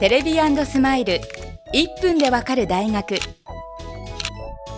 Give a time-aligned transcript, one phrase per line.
[0.00, 0.34] テレビ
[0.66, 1.20] スマイル。
[1.72, 3.14] 1分でわかる大学。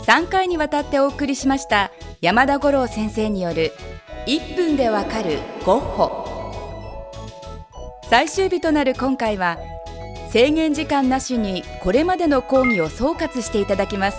[0.07, 1.91] 3回にわたってお送りしました
[2.21, 3.73] 山田五郎先生による
[4.27, 6.53] 1分でわかるゴッホ。
[8.09, 9.59] 最終日となる今回は
[10.31, 14.19] 制限時間なしにこれまでの講義を総括していただきます。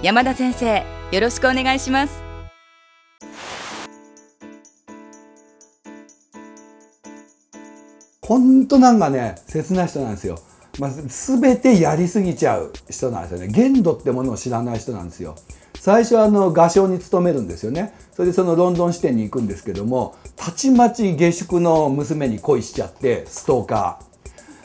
[0.00, 2.21] 山田先生よろしくお願いします。
[8.24, 10.38] ほんとなんかね切ない人なんですよ、
[10.78, 13.48] まあ、全てやりすぎちゃう人なんですよね。
[13.48, 15.34] 限度ってものを知らない人なんですよ。
[15.74, 17.92] 最初はあの画商に勤めるんですよね。
[18.12, 23.98] それでそのロンドン支店に行くんですけどもたちまち下宿の娘に恋しちゃってストーカ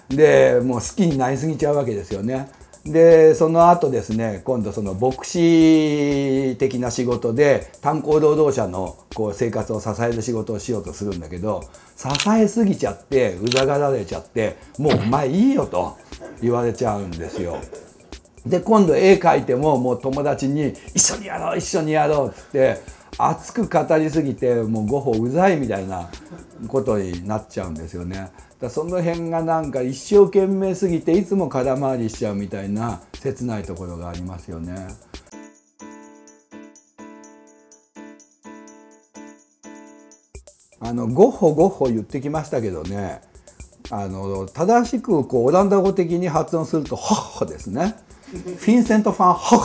[0.09, 0.16] ー。
[0.16, 2.52] でもう好きになりすぎちゃうわけですよね。
[2.91, 11.64] でその後ですね今度その牧師的な仕事で炭鉱労働者のこう生活を支える仕事をしようとするんだけど
[11.95, 15.98] 支えすぎちゃってうざがられちゃってもうお前いいよと
[16.42, 17.58] 言われちゃうんですよ。
[18.45, 22.78] で今度絵描いてももう友達に「一緒にやろう一緒にやろう」っつって
[23.18, 26.10] 熱く語りすぎてもうゴッホうざいみたいな
[26.68, 28.30] ことになっちゃうんですよね。
[28.60, 34.88] だその辺がなんか一生懸命すぎていつも空回りしちゃうみたいな切ないところがありますよね。
[40.80, 43.22] あのゴッホゴッホ言ってきましたけどね
[43.90, 47.95] あの正しくこうオランダ語的に発音するとホッホですね
[48.32, 49.60] フィンセント・ファン・ホッ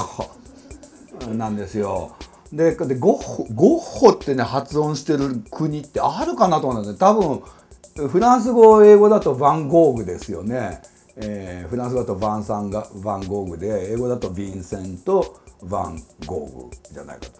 [1.27, 2.17] ホなんですよ。
[2.53, 6.99] ででゴッホゴッホってね発音してる国ってあるかなと思うんですね。
[6.99, 7.43] 多分
[8.09, 10.83] フランス語英語だとヴァンゴーグですよね、
[11.17, 17.33] えー、フランス語だとヴァンサンがヴァンゴーグで英語だとヴィンセント・ヴァンゴーグじゃないかと。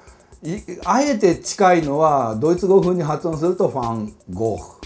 [0.85, 4.81] あえて近いのはドイツ語風に発音するとファンゴーフ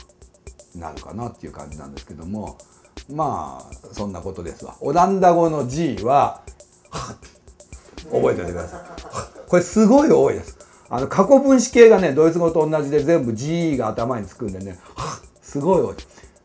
[0.75, 2.59] になるかなっていう感じなんですけども
[3.11, 4.77] まあそんなことですわ。
[4.81, 6.43] オランダ語の G は
[8.11, 8.81] 覚えておいてください。
[9.57, 10.59] これすごい多いです
[10.91, 14.79] あの過去分詞系がねドイツ語と同じで全部 G が頭につくんでね
[15.41, 15.95] すごい多い。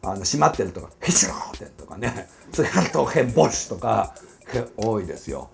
[0.04, 4.16] あの閉まってるとか、ヘシローテンとかね、それからとヘボシとか
[4.78, 5.50] 多いですよ。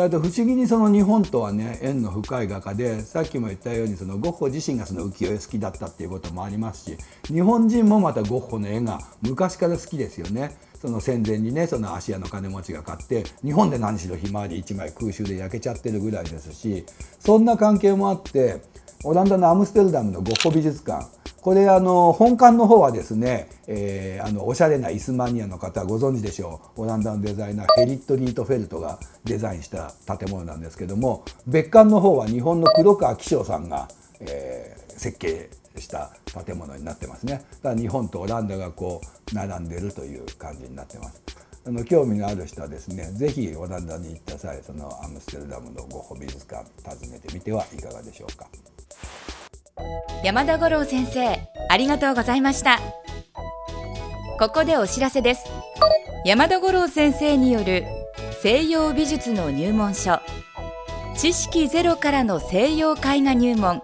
[0.00, 6.96] だと不思議にその日本とはね縁の深い画家でさっきも言ったようにそのゴッホ自身がその浮世絵好きだったっていうこともありますし
[7.26, 10.56] 日本人もまたゴッホの絵が昔から好きですよね。
[10.80, 16.86] その戦前にねその芦屋の金持ちが買って日本で何しろひまわり1枚空襲で焼けちゃってるぐらいですし
[17.18, 18.62] そんな関係もあって
[19.04, 21.06] オランダのアムステルダムのゴッホ美術館
[21.42, 26.82] これあの本館の方はですね、えー、あのおしゃれなイスマニアの方ご存知でしょう。
[26.82, 33.88] オランダのデザイナーヘリット・ニートフェルトがデザインした建物なんですけども別館の方は日本の黒川紀章さんが、
[34.20, 35.48] えー、設計
[35.78, 36.10] した
[36.44, 37.42] 建物になってますね。
[37.62, 39.00] だから日本とオランダがこ
[39.32, 41.22] う並んでるという感じになってます。
[41.66, 48.46] あの興味のある人はですね是非オランダに行った際そのアムステルダムのゴッホ美術館訪ねてみてはいかがでしょうか。
[50.22, 52.78] 山田五郎先生ありがとうございました。
[54.38, 55.44] ここでお知らせです。
[56.24, 57.84] 山田五郎先生による
[58.42, 60.20] 西洋美術の入門書
[61.16, 63.82] 知識ゼロからの西洋絵画入門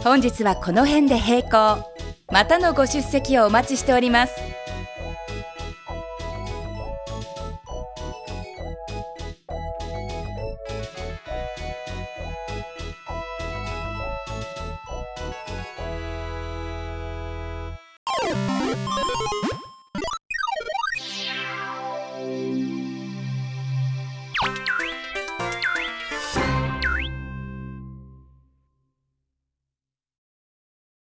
[0.03, 1.85] 本日はこの辺で閉校。
[2.33, 4.60] またのご出席をお待ちしております。